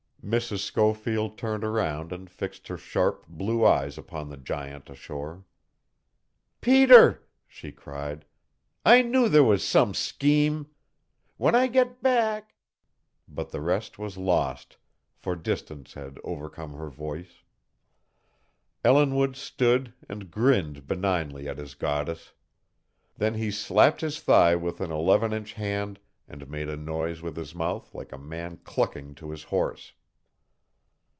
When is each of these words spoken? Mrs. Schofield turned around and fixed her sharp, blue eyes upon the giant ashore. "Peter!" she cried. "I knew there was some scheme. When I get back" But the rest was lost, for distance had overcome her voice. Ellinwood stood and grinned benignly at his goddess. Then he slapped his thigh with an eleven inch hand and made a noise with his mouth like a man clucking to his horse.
Mrs. 0.23 0.59
Schofield 0.59 1.35
turned 1.35 1.63
around 1.63 2.13
and 2.13 2.29
fixed 2.29 2.67
her 2.67 2.77
sharp, 2.77 3.25
blue 3.27 3.65
eyes 3.65 3.97
upon 3.97 4.29
the 4.29 4.37
giant 4.37 4.87
ashore. 4.87 5.45
"Peter!" 6.61 7.25
she 7.47 7.71
cried. 7.71 8.23
"I 8.85 9.01
knew 9.01 9.27
there 9.27 9.43
was 9.43 9.63
some 9.67 9.95
scheme. 9.95 10.67
When 11.37 11.55
I 11.55 11.65
get 11.65 12.03
back" 12.03 12.53
But 13.27 13.49
the 13.49 13.61
rest 13.61 13.97
was 13.97 14.15
lost, 14.15 14.77
for 15.15 15.35
distance 15.35 15.95
had 15.95 16.19
overcome 16.23 16.73
her 16.75 16.91
voice. 16.91 17.41
Ellinwood 18.85 19.35
stood 19.35 19.91
and 20.07 20.29
grinned 20.29 20.85
benignly 20.85 21.47
at 21.49 21.57
his 21.57 21.73
goddess. 21.73 22.33
Then 23.17 23.33
he 23.33 23.49
slapped 23.49 24.01
his 24.01 24.19
thigh 24.19 24.53
with 24.55 24.81
an 24.81 24.91
eleven 24.91 25.33
inch 25.33 25.53
hand 25.53 25.99
and 26.27 26.47
made 26.47 26.69
a 26.69 26.77
noise 26.77 27.23
with 27.23 27.35
his 27.35 27.55
mouth 27.55 27.95
like 27.95 28.11
a 28.11 28.19
man 28.19 28.57
clucking 28.57 29.15
to 29.15 29.31
his 29.31 29.45
horse. 29.45 29.93